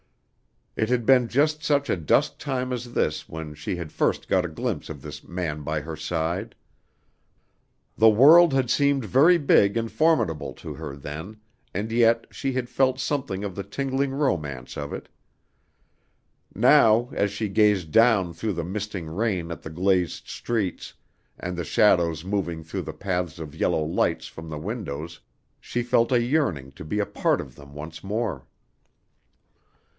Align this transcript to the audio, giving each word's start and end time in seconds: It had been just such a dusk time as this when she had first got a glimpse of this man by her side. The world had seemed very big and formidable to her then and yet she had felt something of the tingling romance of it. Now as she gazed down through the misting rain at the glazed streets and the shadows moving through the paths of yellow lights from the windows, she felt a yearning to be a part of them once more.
It 0.75 0.89
had 0.89 1.05
been 1.05 1.27
just 1.27 1.63
such 1.63 1.87
a 1.89 1.97
dusk 1.97 2.39
time 2.39 2.71
as 2.73 2.93
this 2.93 3.27
when 3.29 3.53
she 3.53 3.75
had 3.75 3.91
first 3.91 4.27
got 4.27 4.45
a 4.45 4.47
glimpse 4.47 4.89
of 4.89 5.01
this 5.01 5.21
man 5.23 5.61
by 5.63 5.81
her 5.81 5.95
side. 5.97 6.55
The 7.97 8.09
world 8.09 8.53
had 8.53 8.71
seemed 8.71 9.05
very 9.05 9.37
big 9.37 9.77
and 9.77 9.91
formidable 9.91 10.53
to 10.53 10.73
her 10.73 10.95
then 10.95 11.39
and 11.73 11.91
yet 11.91 12.25
she 12.31 12.53
had 12.53 12.69
felt 12.69 12.99
something 12.99 13.43
of 13.43 13.53
the 13.53 13.63
tingling 13.63 14.11
romance 14.11 14.75
of 14.75 14.91
it. 14.93 15.07
Now 16.55 17.09
as 17.13 17.29
she 17.31 17.47
gazed 17.49 17.91
down 17.91 18.33
through 18.33 18.53
the 18.53 18.63
misting 18.63 19.07
rain 19.07 19.51
at 19.51 19.61
the 19.61 19.69
glazed 19.69 20.27
streets 20.29 20.93
and 21.37 21.55
the 21.57 21.65
shadows 21.65 22.23
moving 22.23 22.63
through 22.63 22.83
the 22.83 22.93
paths 22.93 23.37
of 23.37 23.53
yellow 23.53 23.83
lights 23.83 24.25
from 24.25 24.49
the 24.49 24.57
windows, 24.57 25.19
she 25.59 25.83
felt 25.83 26.11
a 26.11 26.23
yearning 26.23 26.71
to 26.71 26.85
be 26.85 26.99
a 26.99 27.05
part 27.05 27.39
of 27.41 27.55
them 27.55 27.75
once 27.75 28.03
more. 28.03 28.47